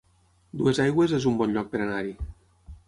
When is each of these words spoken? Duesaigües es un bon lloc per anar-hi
Duesaigües 0.61 1.13
es 1.19 1.29
un 1.33 1.39
bon 1.43 1.55
lloc 1.59 1.71
per 1.75 1.85
anar-hi 1.87 2.19